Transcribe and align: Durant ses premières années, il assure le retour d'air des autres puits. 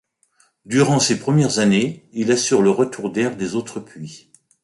Durant 0.65 0.97
ses 0.97 1.19
premières 1.19 1.59
années, 1.59 2.07
il 2.11 2.31
assure 2.31 2.63
le 2.63 2.71
retour 2.71 3.11
d'air 3.11 3.37
des 3.37 3.53
autres 3.53 3.79
puits. 3.79 4.31